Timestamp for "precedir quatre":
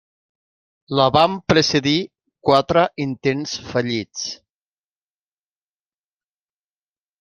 1.53-2.87